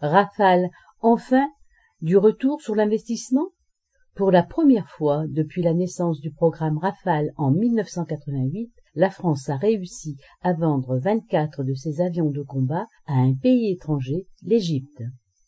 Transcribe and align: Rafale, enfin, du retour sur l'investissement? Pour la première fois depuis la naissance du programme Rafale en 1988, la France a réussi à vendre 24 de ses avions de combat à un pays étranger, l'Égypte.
Rafale, 0.00 0.70
enfin, 1.00 1.48
du 2.00 2.16
retour 2.16 2.60
sur 2.60 2.74
l'investissement? 2.74 3.48
Pour 4.14 4.30
la 4.30 4.42
première 4.42 4.88
fois 4.90 5.24
depuis 5.28 5.62
la 5.62 5.74
naissance 5.74 6.20
du 6.20 6.30
programme 6.30 6.78
Rafale 6.78 7.32
en 7.36 7.50
1988, 7.50 8.72
la 8.94 9.10
France 9.10 9.48
a 9.48 9.56
réussi 9.56 10.16
à 10.42 10.52
vendre 10.52 10.98
24 10.98 11.64
de 11.64 11.74
ses 11.74 12.00
avions 12.00 12.30
de 12.30 12.42
combat 12.42 12.86
à 13.06 13.14
un 13.14 13.34
pays 13.34 13.72
étranger, 13.72 14.26
l'Égypte. 14.42 15.02